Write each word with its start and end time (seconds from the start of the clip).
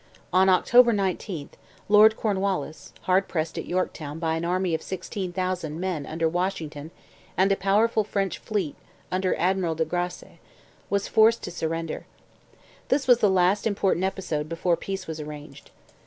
On 0.33 0.49
October 0.49 0.93
19 0.93 1.49
Lord 1.87 2.17
Cornwallis, 2.17 2.91
hard 3.01 3.27
pressed 3.27 3.55
at 3.59 3.67
Yorktown 3.67 4.17
by 4.17 4.35
an 4.35 4.43
army 4.43 4.73
of 4.73 4.81
sixteen 4.81 5.31
thousand 5.31 5.79
men 5.79 6.07
under 6.07 6.27
Washington 6.27 6.89
and 7.37 7.51
a 7.51 7.55
powerful 7.55 8.03
French 8.03 8.39
fleet 8.39 8.75
under 9.11 9.35
Admiral 9.35 9.75
de 9.75 9.85
Grasse, 9.85 10.23
was 10.89 11.07
forced 11.07 11.43
to 11.43 11.51
surrender. 11.51 12.07
This 12.87 13.05
was 13.07 13.19
the 13.19 13.29
last 13.29 13.67
important 13.67 14.03
episode 14.03 14.49
before 14.49 14.75
peace 14.75 15.05
was 15.05 15.19
arranged. 15.19 15.69